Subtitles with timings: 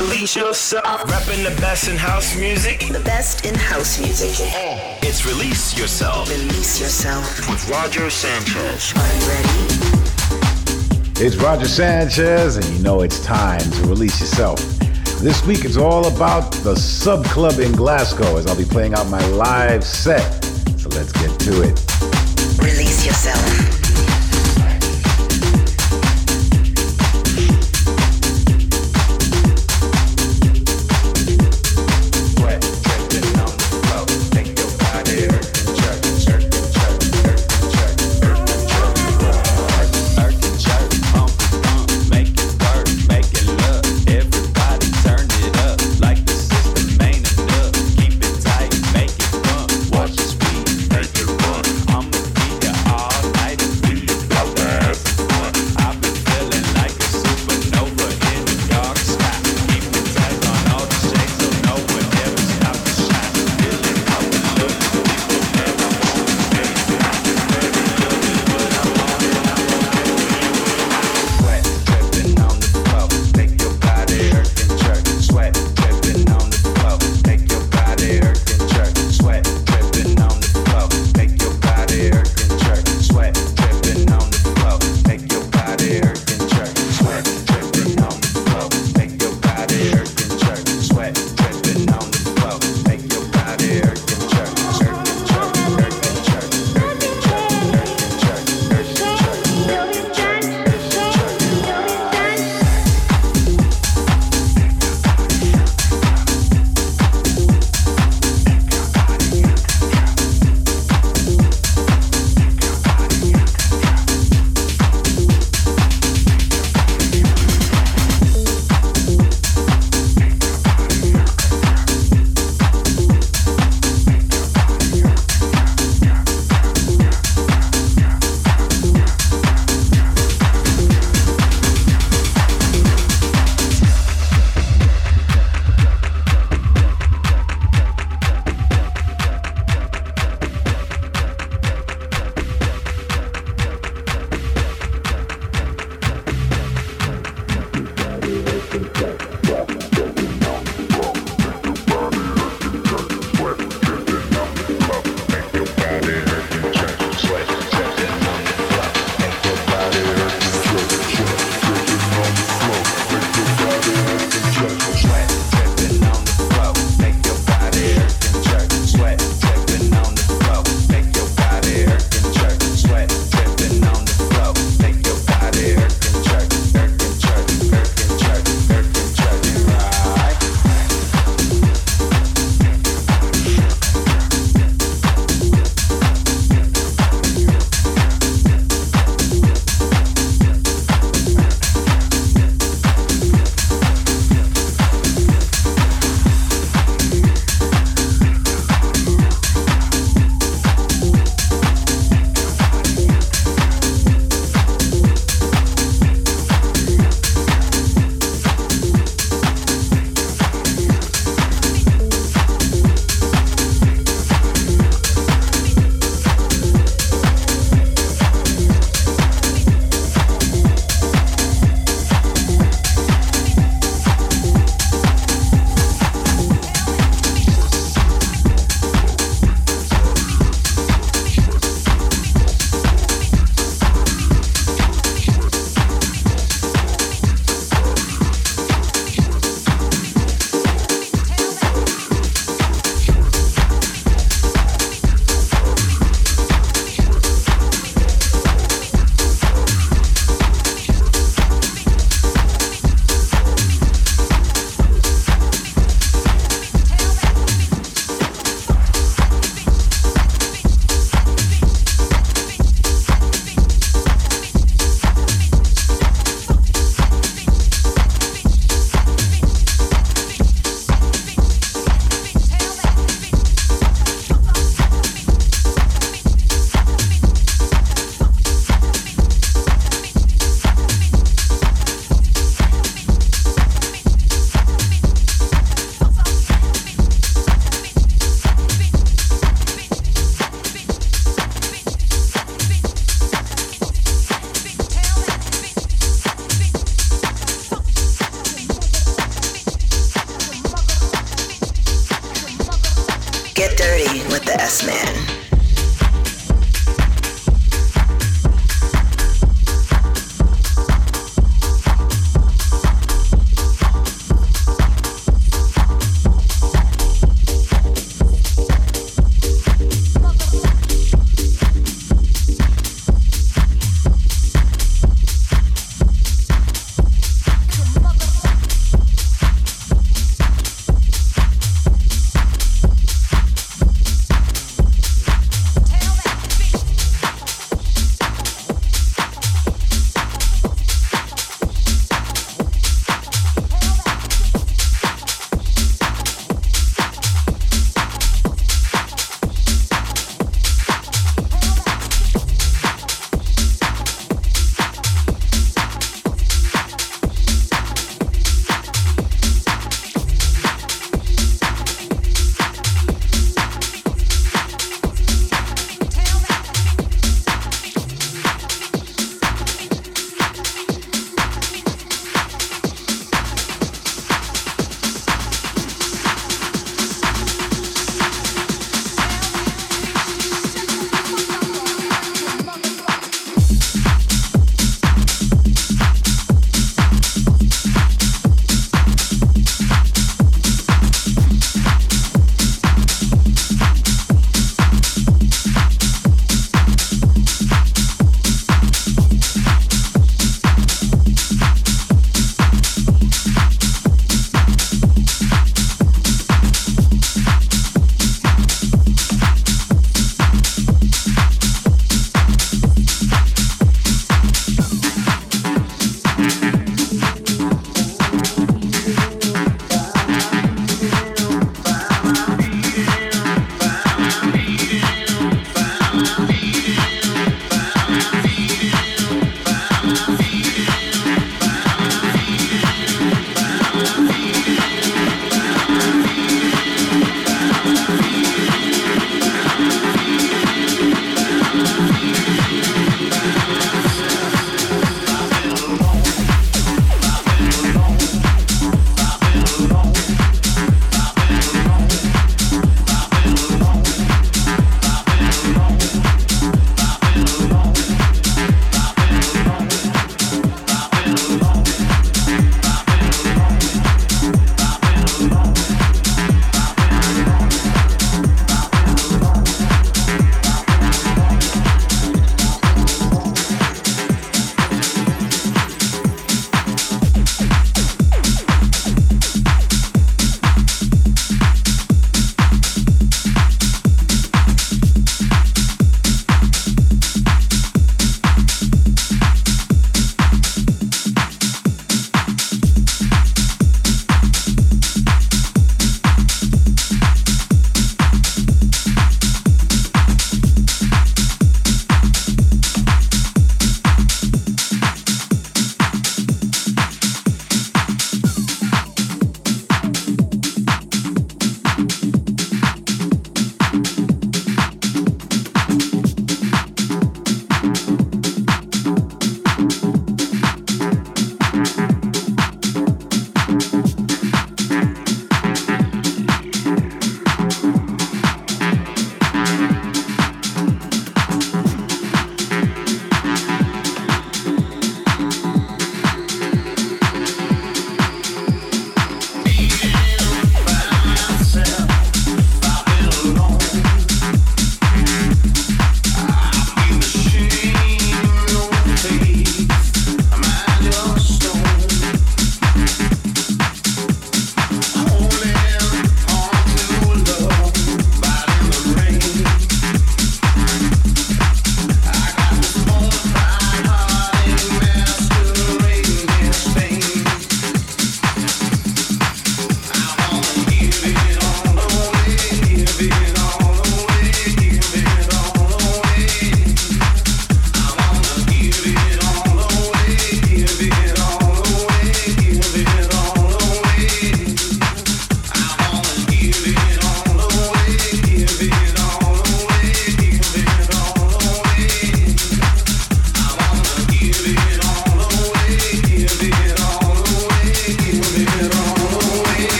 [0.00, 1.04] Release yourself.
[1.10, 2.80] Rapping the best in house music.
[2.80, 4.34] The best in house music.
[5.02, 6.28] It's Release Yourself.
[6.28, 7.48] Release yourself.
[7.48, 8.92] With Roger Sanchez.
[8.96, 9.92] Are you ready?
[11.24, 14.58] It's Roger Sanchez, and you know it's time to release yourself.
[15.20, 19.06] This week it's all about the Sub Club in Glasgow as I'll be playing out
[19.06, 20.44] my live set.
[20.80, 21.80] So let's get to it.
[22.58, 23.81] Release yourself.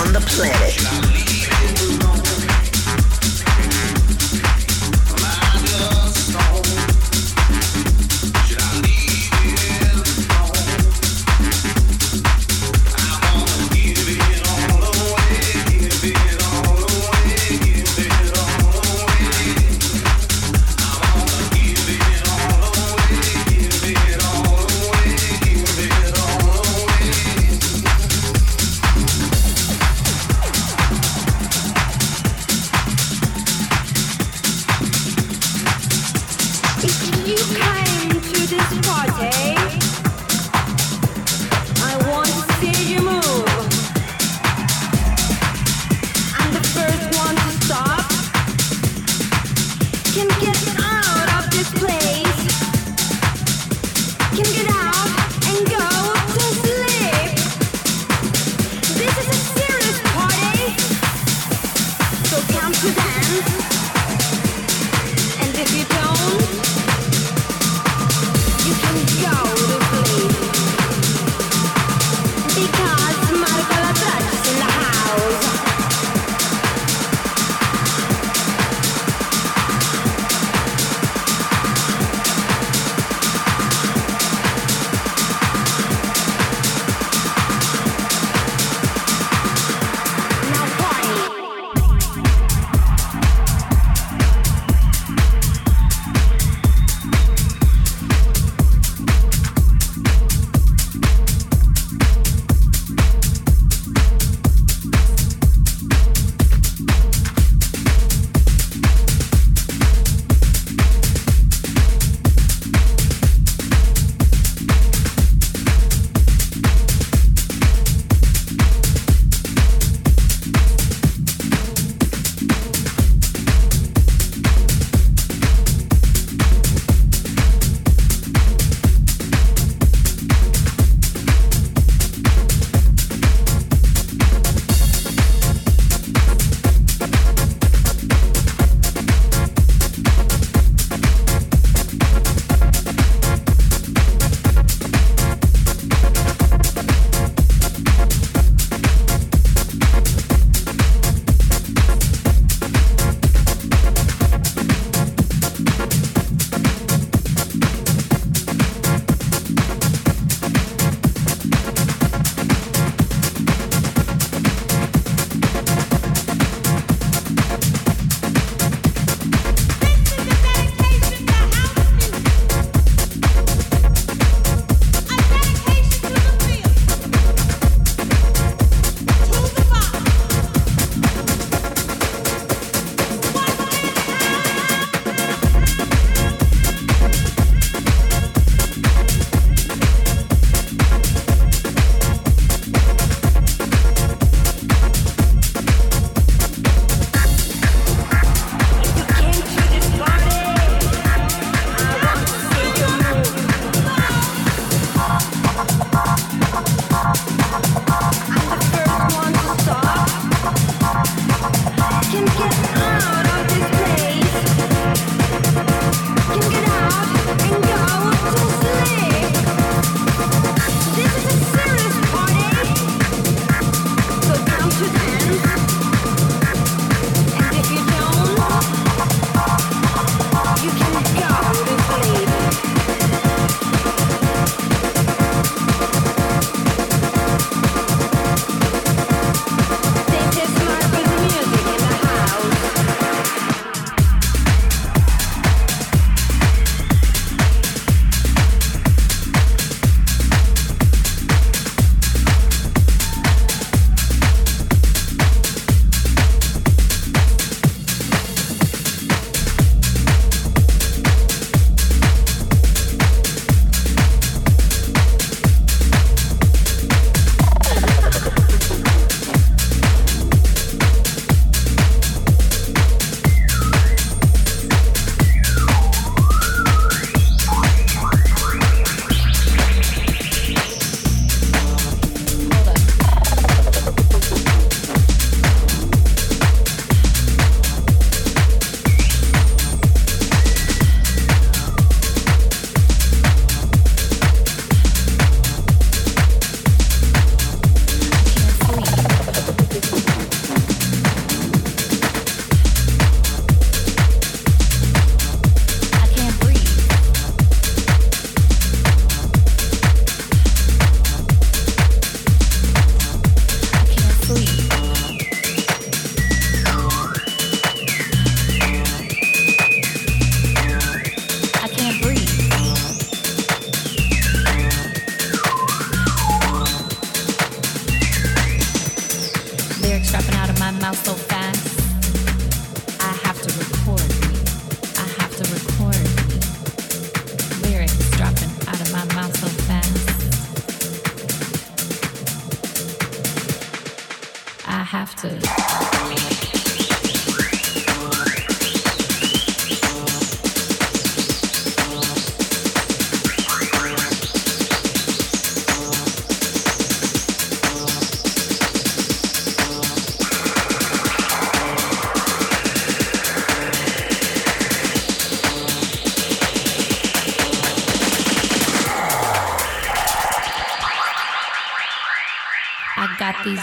[0.00, 2.09] On the planet.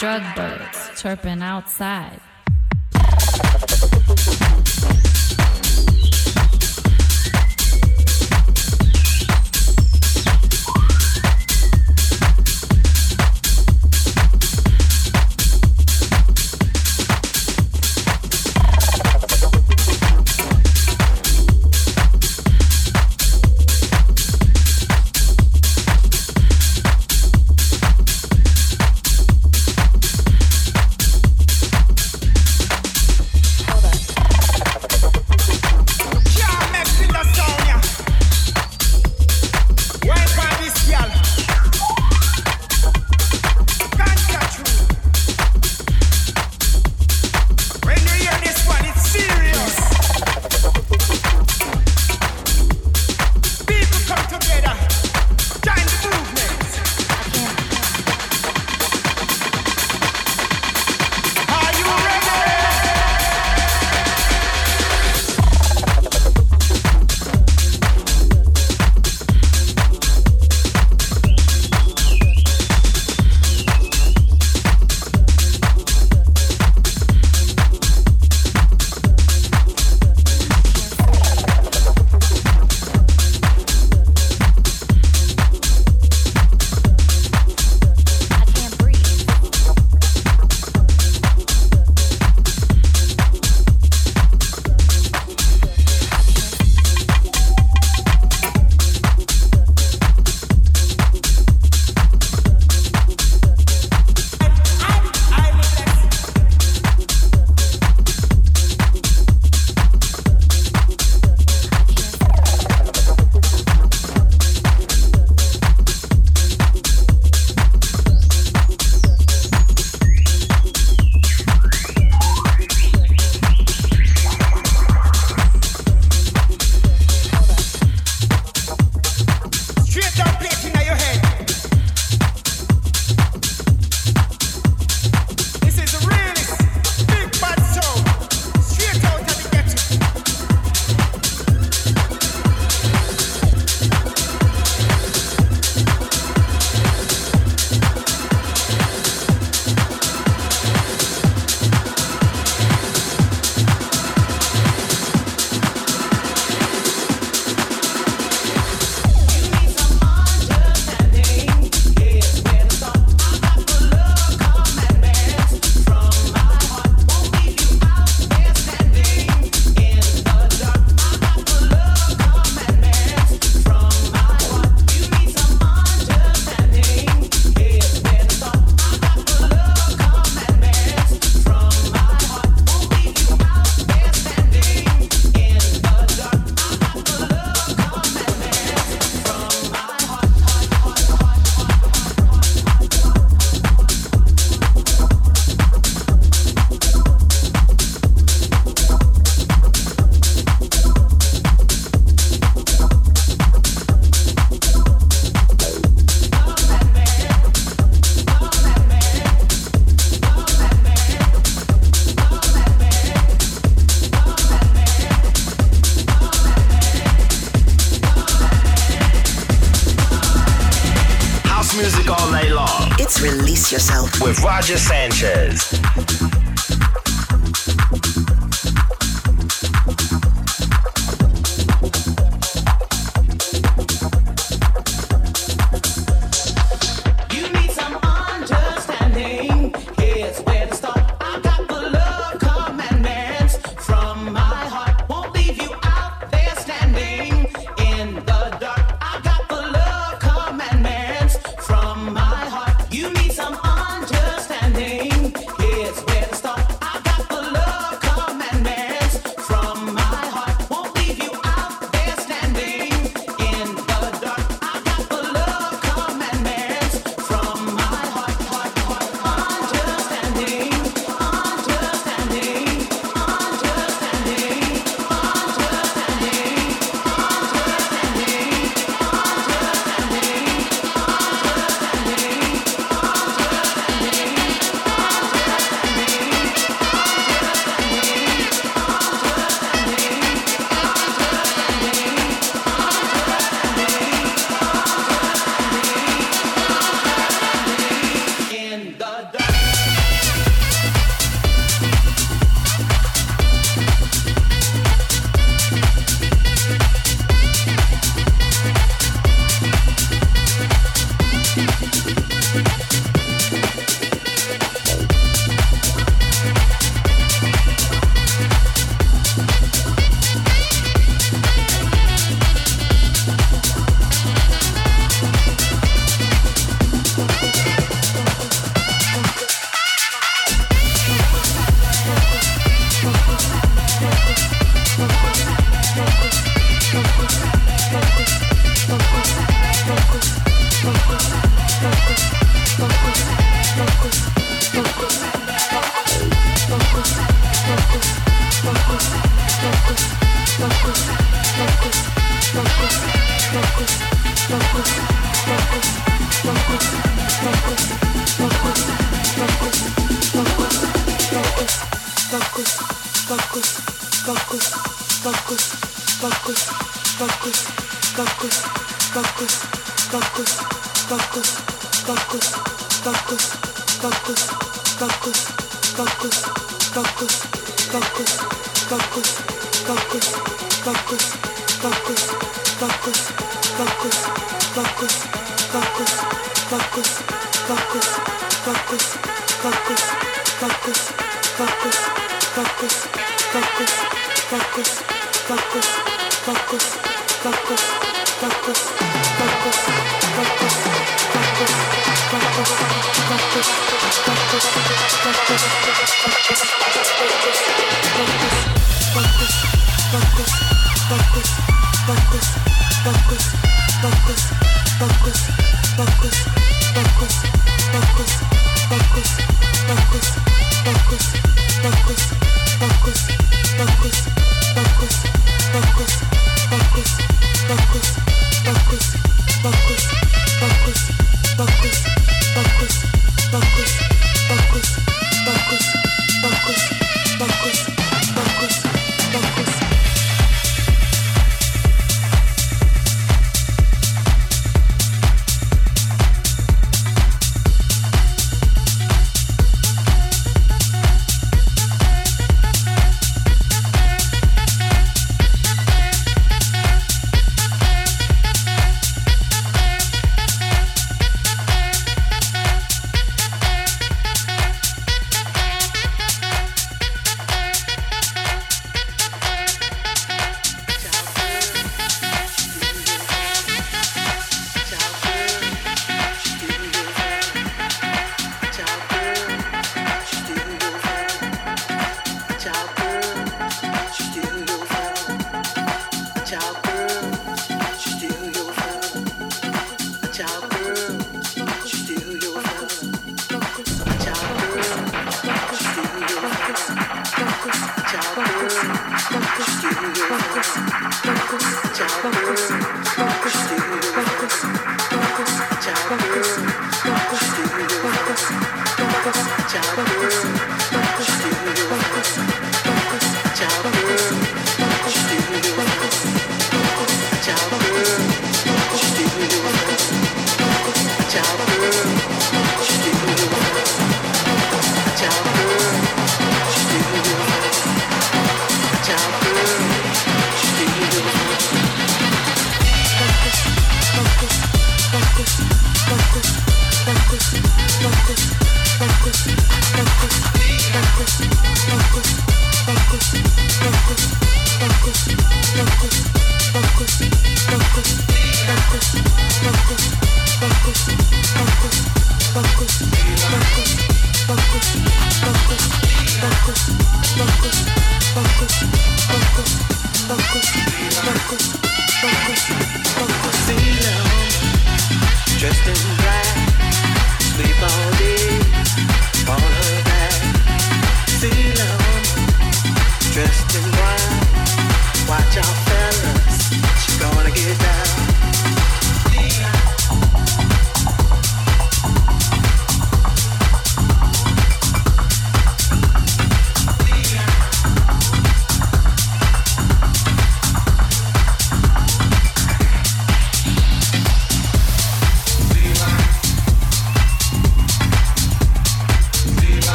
[0.00, 2.18] Drug birds chirping outside.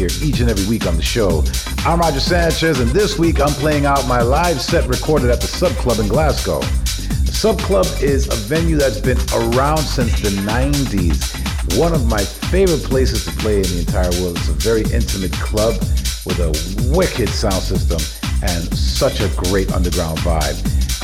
[0.00, 1.44] Here each and every week on the show.
[1.84, 5.46] I'm Roger Sanchez, and this week I'm playing out my live set recorded at the
[5.46, 6.62] Sub Club in Glasgow.
[7.28, 11.78] Sub Club is a venue that's been around since the 90s.
[11.78, 14.38] One of my favorite places to play in the entire world.
[14.38, 15.74] It's a very intimate club
[16.24, 16.48] with a
[16.96, 18.00] wicked sound system
[18.42, 20.56] and such a great underground vibe.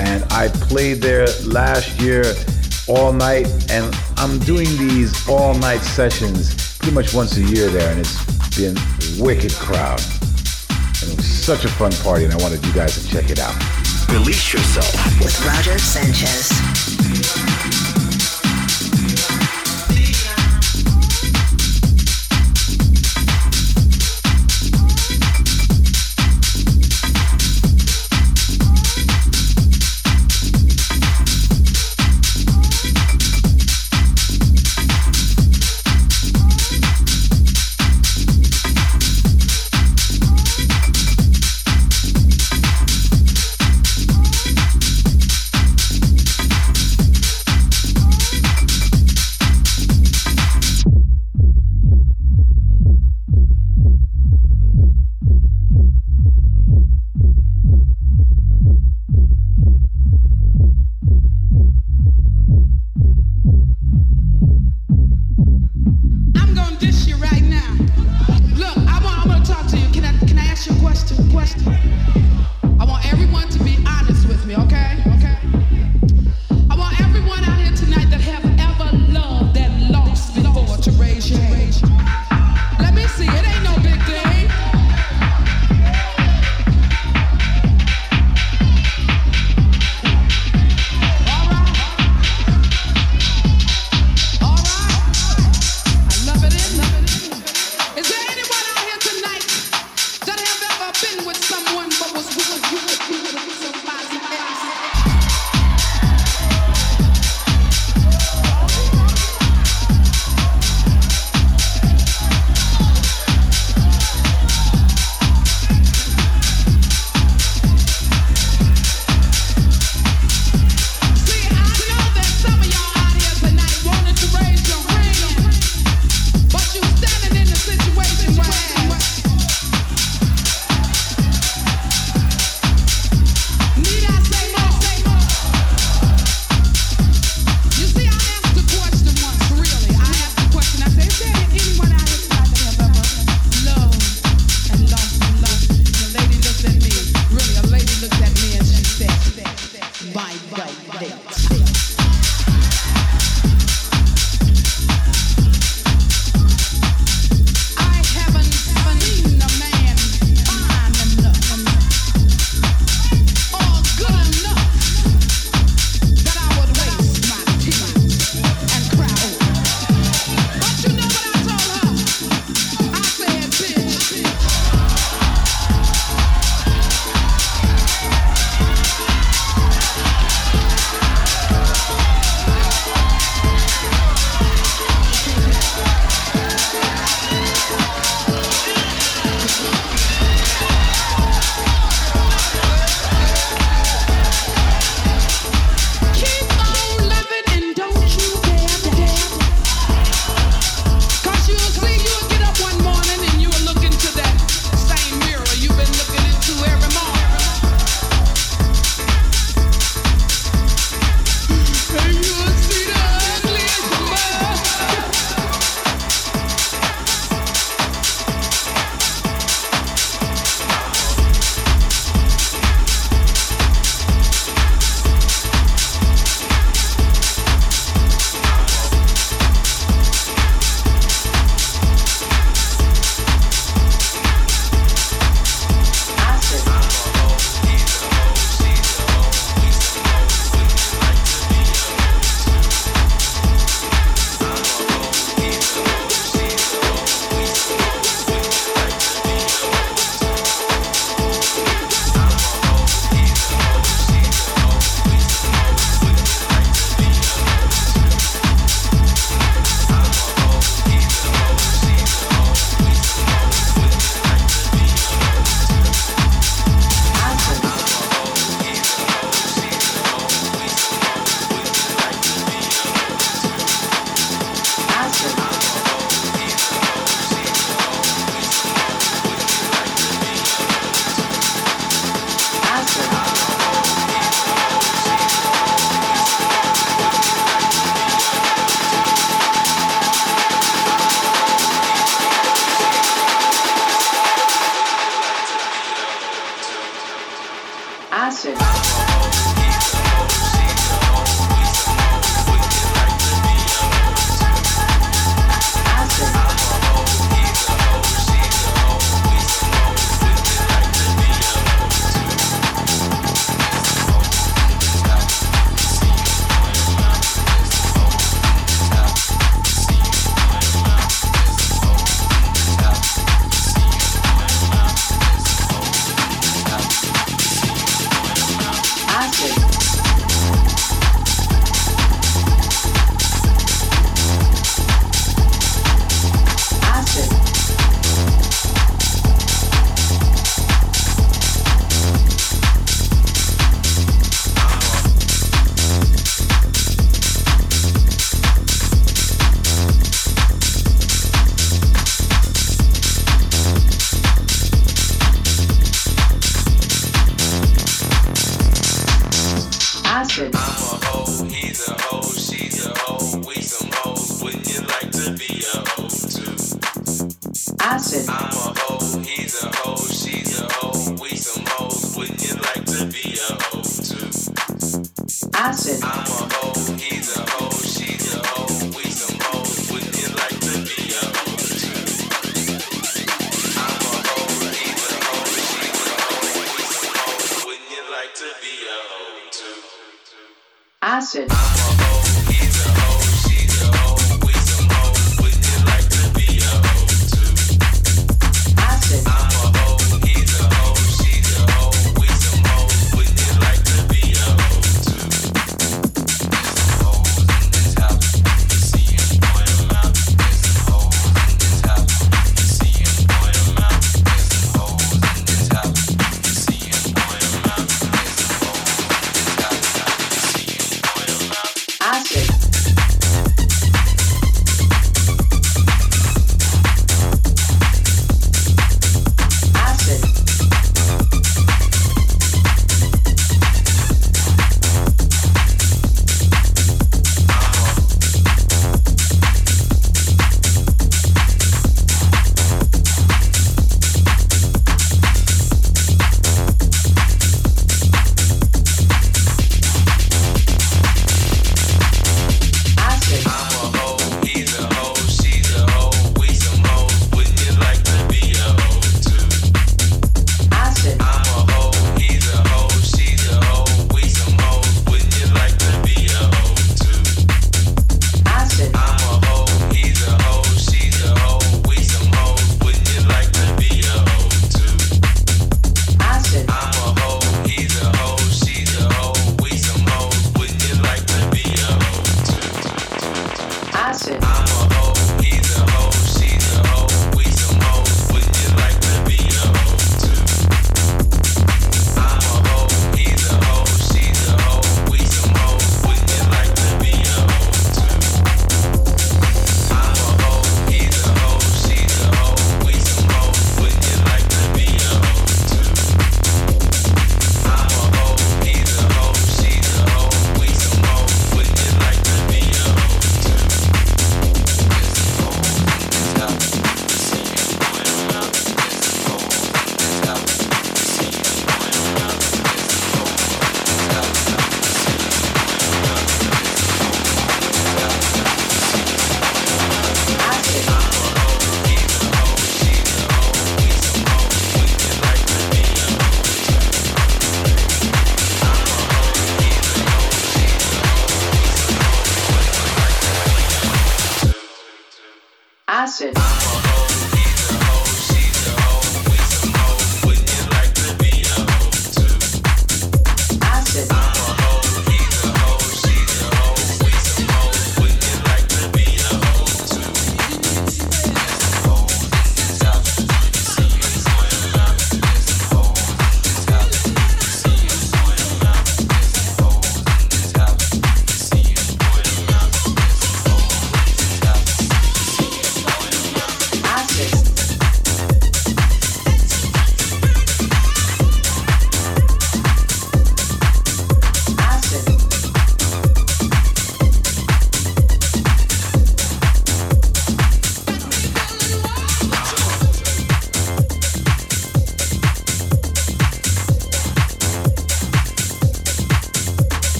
[0.00, 2.24] And I played there last year
[2.86, 7.90] all night, and I'm doing these all night sessions pretty much once a year there,
[7.90, 8.76] and it's been
[9.18, 10.00] wicked crowd.
[11.02, 13.38] And it was such a fun party, and I wanted you guys to check it
[13.38, 13.54] out.
[14.10, 14.92] Release yourself.
[15.20, 16.61] With Roger Sanchez.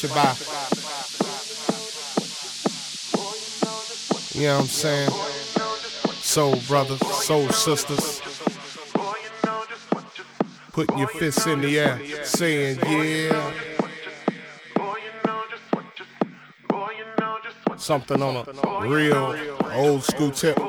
[0.00, 0.34] Shabbat.
[4.34, 5.10] You know what I'm saying?
[6.22, 8.22] Soul brother, soul sisters.
[10.72, 13.52] Putting your fists in the air, saying, yeah.
[17.76, 19.36] Something on a real
[19.72, 20.56] old school tip.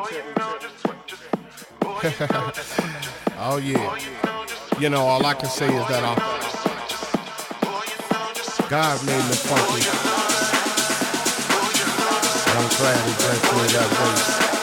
[3.38, 3.98] oh, yeah.
[4.78, 6.41] You know, all I can say is that I.
[8.72, 9.84] God made me funky.
[12.48, 14.61] And I'm glad he blessed me that way.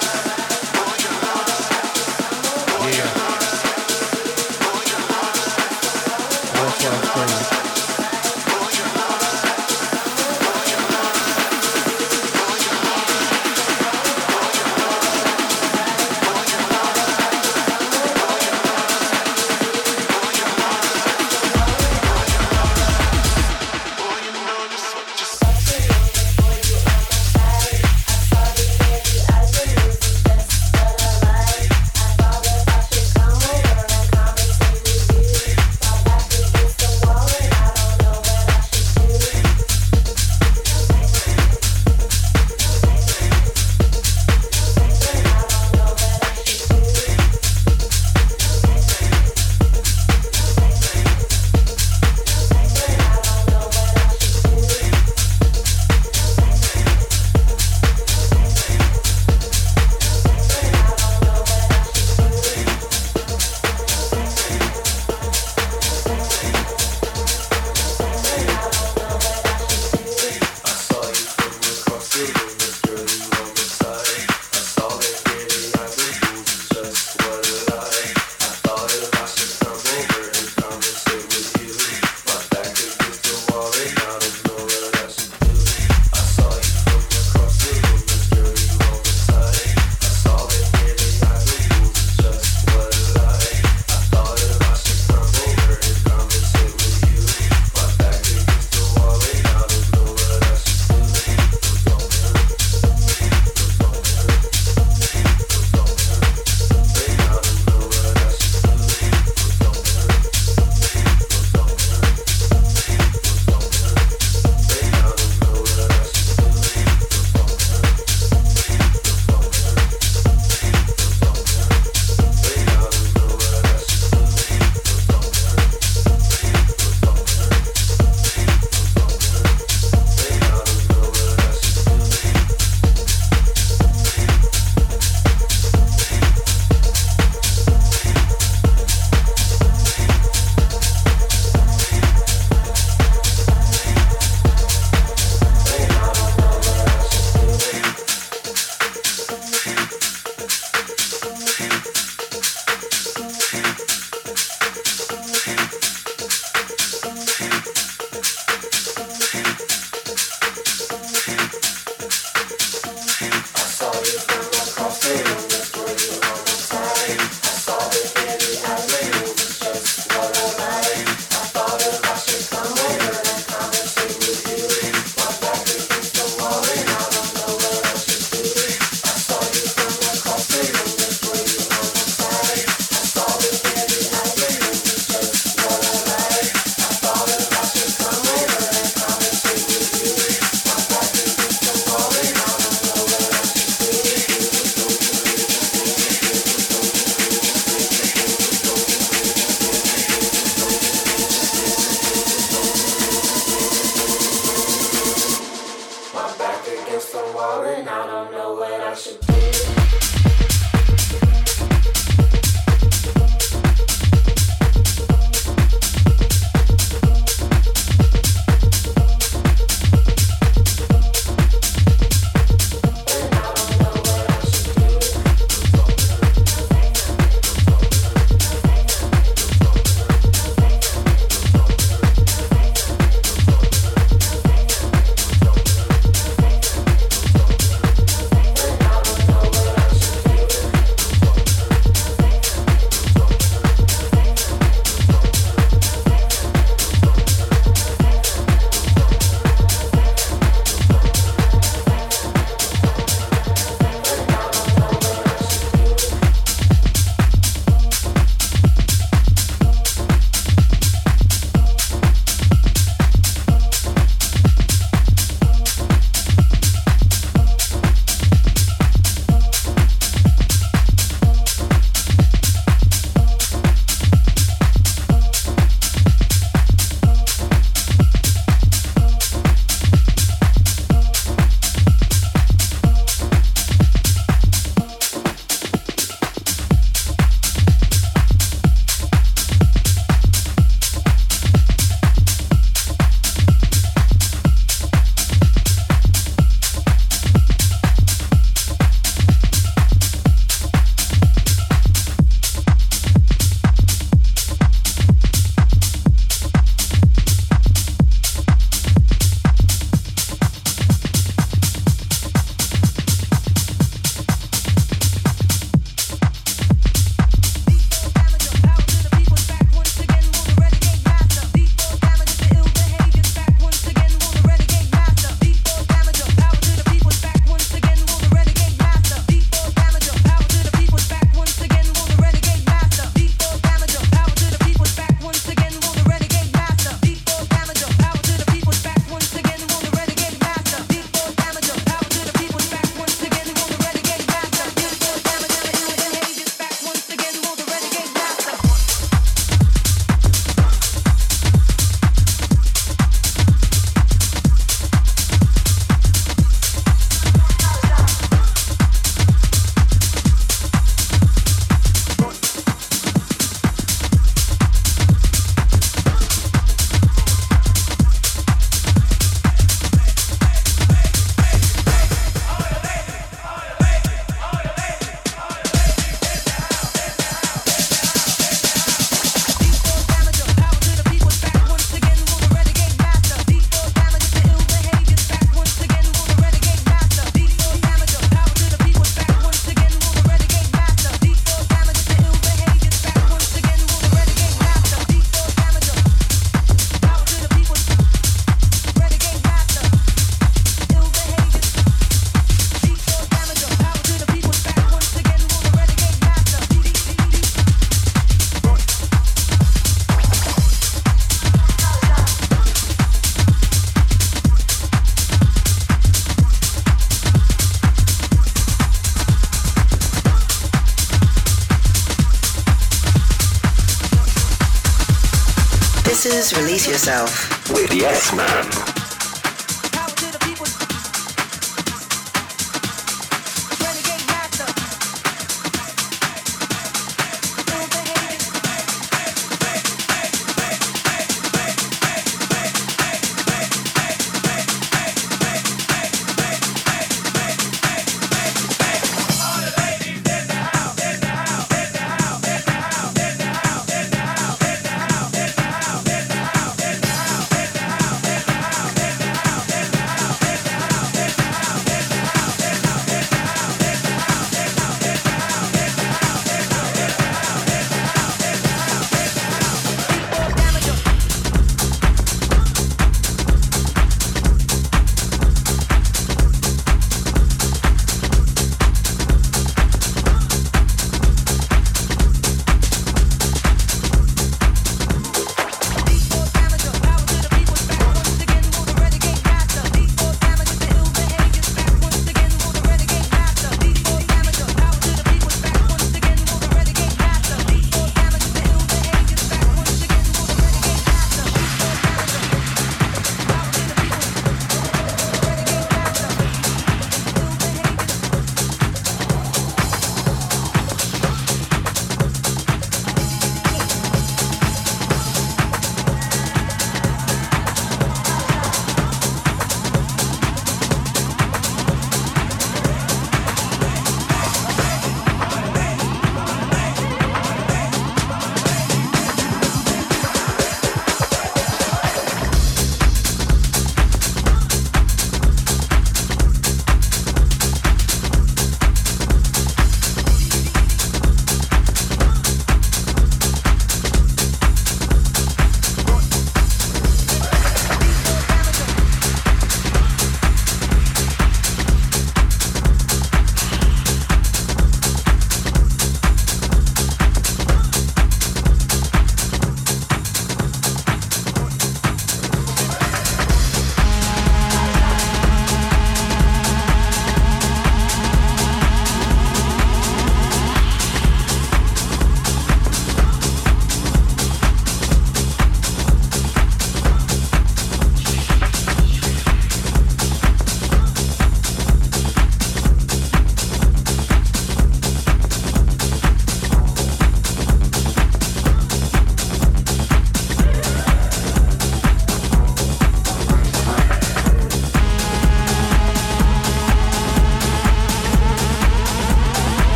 [427.08, 427.47] Yourself.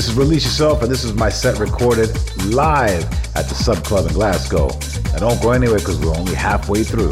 [0.00, 2.08] This is Release Yourself, and this is my set recorded
[2.46, 3.04] live
[3.36, 4.68] at the Sub Club in Glasgow.
[5.12, 7.10] Now don't go anywhere because we're only halfway through.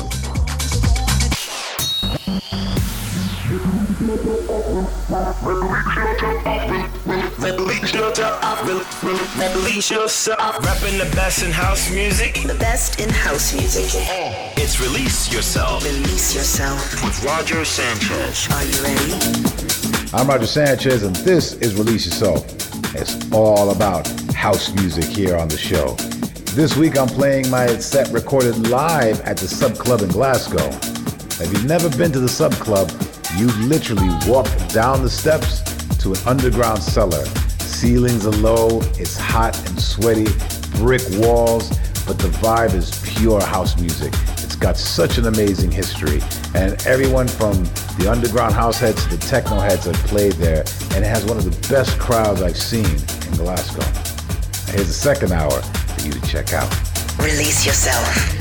[7.45, 9.05] Release yourself.
[9.55, 10.57] Release yourself.
[10.57, 12.36] Repping the best in house music.
[12.47, 13.84] The best in house music.
[14.57, 17.05] It's Release Yourself Release yourself.
[17.05, 18.49] with Roger Sanchez.
[18.51, 19.12] Are you ready?
[20.14, 22.68] I'm Roger Sanchez, and this is Release Yourself.
[23.01, 25.94] It's all about house music here on the show.
[26.57, 30.66] This week, I'm playing my set recorded live at the Sub Club in Glasgow.
[31.40, 32.90] If you've never been to the Sub Club,
[33.36, 35.62] you've literally walk down the steps
[35.99, 37.24] to an underground cellar.
[37.61, 40.26] Ceilings are low, it's hot and sweaty,
[40.78, 41.68] brick walls,
[42.05, 44.12] but the vibe is pure house music.
[44.61, 46.21] Got such an amazing history,
[46.55, 47.63] and everyone from
[47.99, 51.37] the underground house heads to the techno heads have played there, and it has one
[51.37, 53.85] of the best crowds I've seen in Glasgow.
[54.73, 56.69] Here's the second hour for you to check out.
[57.19, 58.38] Release yourself.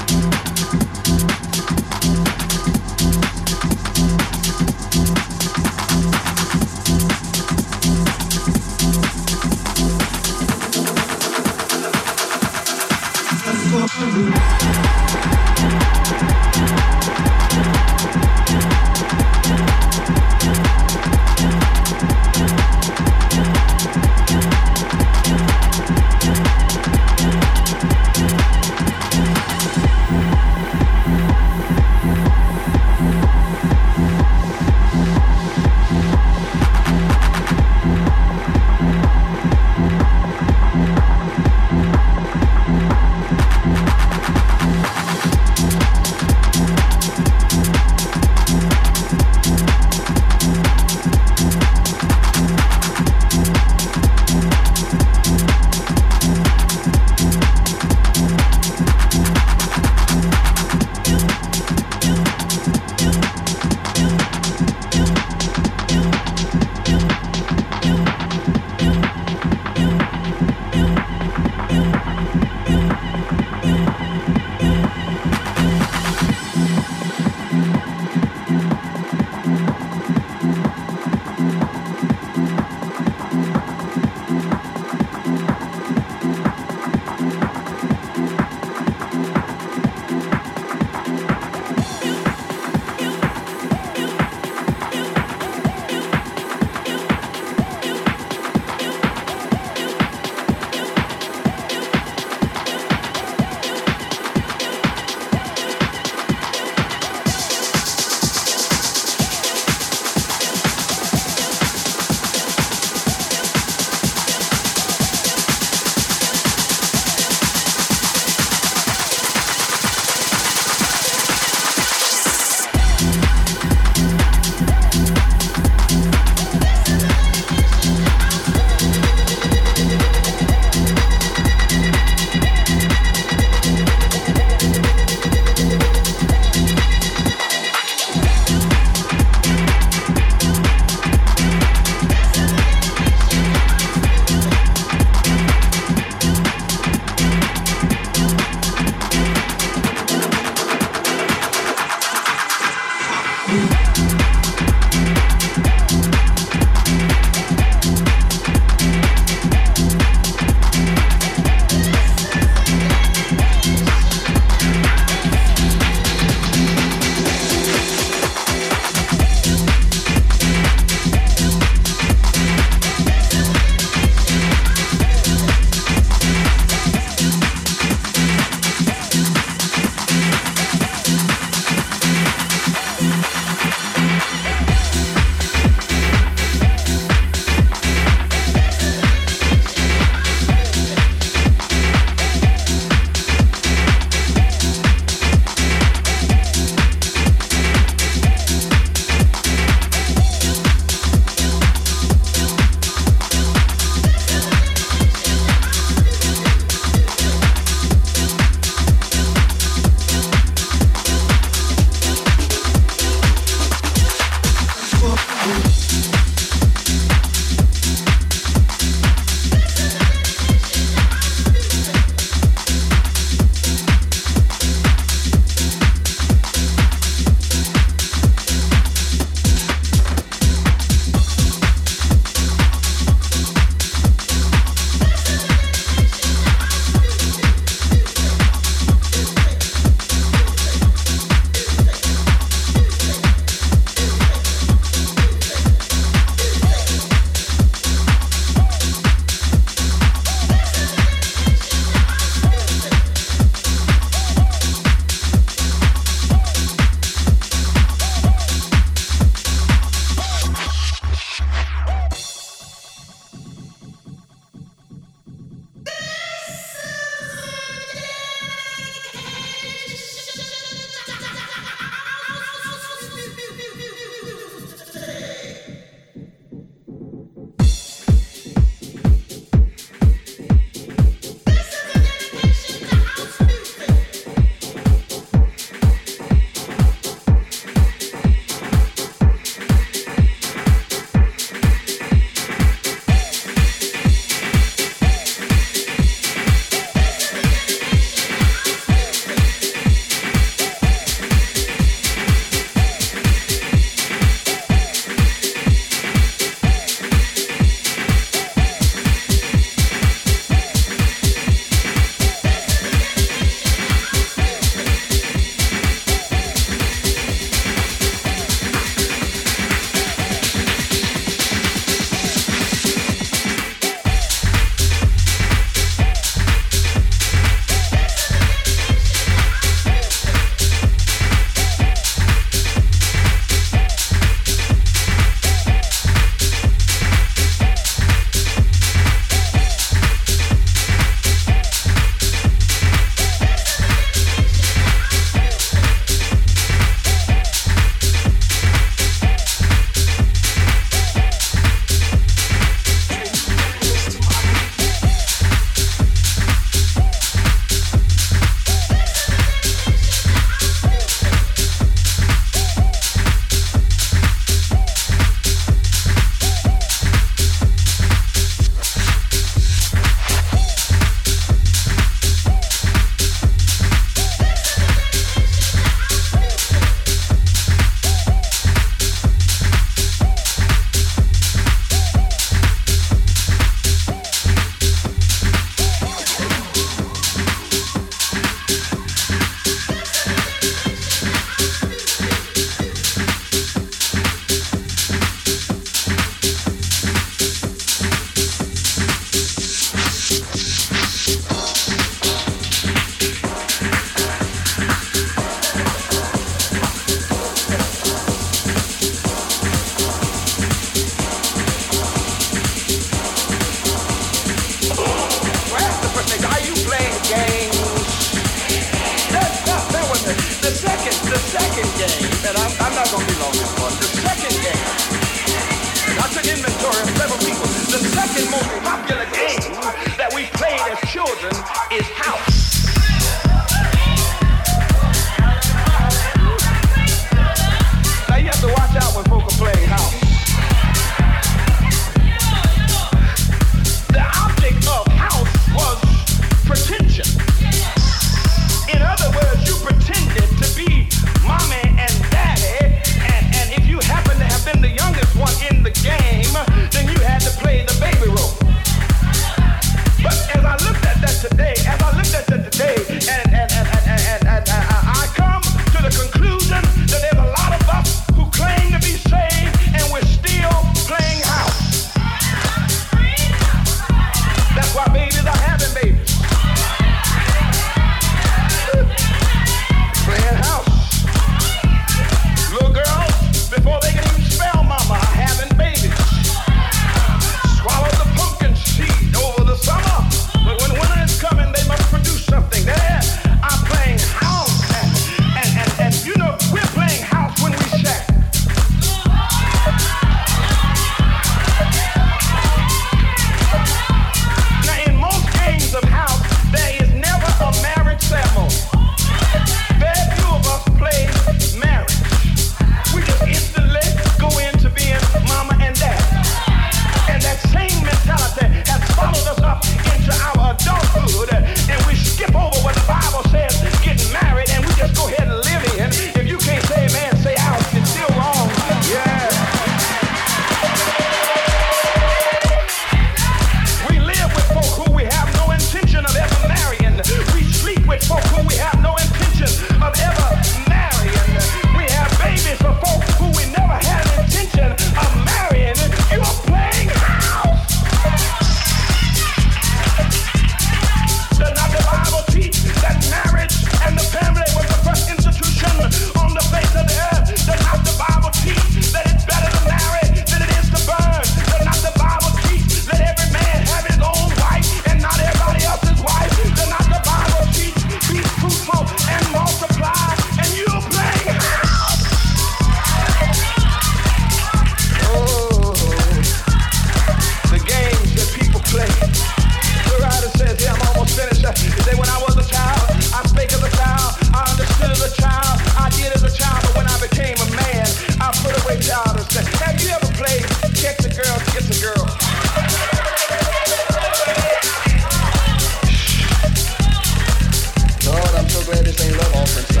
[599.11, 600.00] this ain't love all for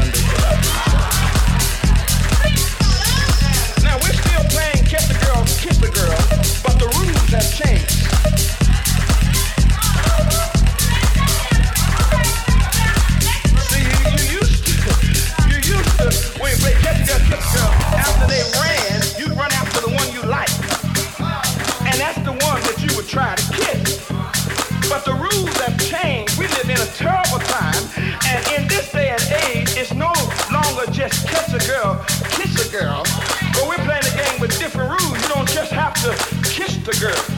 [32.71, 33.03] girl.
[33.53, 35.21] But we're playing the game with different rules.
[35.21, 36.11] You don't just have to
[36.49, 37.30] kiss the girl.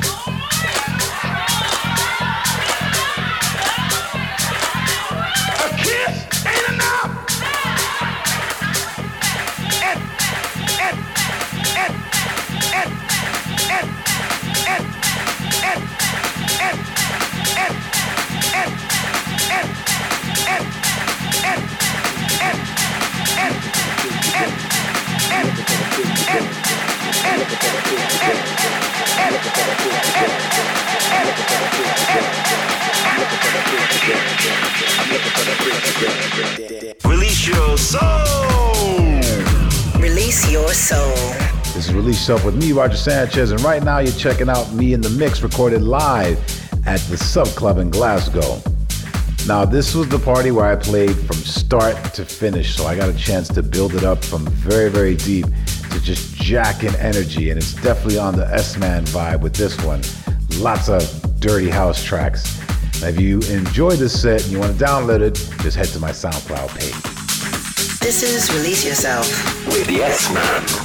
[42.04, 45.10] Release Yourself with me, Roger Sanchez, and right now you're checking out me in the
[45.12, 46.38] mix recorded live
[46.86, 48.62] at the Sub Club in Glasgow.
[49.48, 53.08] Now, this was the party where I played from start to finish, so I got
[53.08, 55.46] a chance to build it up from very, very deep
[55.92, 60.02] to just jacking energy, and it's definitely on the S-Man vibe with this one.
[60.62, 62.60] Lots of dirty house tracks.
[63.00, 66.00] Now, if you enjoyed this set and you want to download it, just head to
[66.00, 68.00] my SoundCloud page.
[68.02, 69.26] This is Release Yourself.
[69.68, 70.83] With the S-Man.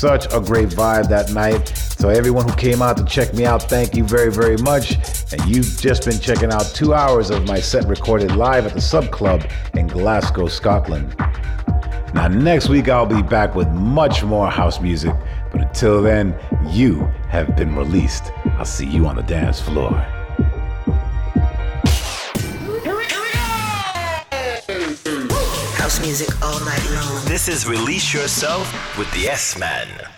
[0.00, 1.68] Such a great vibe that night.
[1.68, 4.92] So everyone who came out to check me out, thank you very, very much.
[5.30, 8.80] And you've just been checking out two hours of my set recorded live at the
[8.80, 9.44] Sub Club
[9.74, 11.14] in Glasgow, Scotland.
[12.14, 15.12] Now, next week I'll be back with much more house music.
[15.52, 16.34] But until then,
[16.68, 18.32] you have been released.
[18.56, 20.19] I'll see you on the dance floor.
[26.10, 27.24] Music all night long.
[27.24, 28.66] This is Release Yourself
[28.98, 30.09] with the S Man.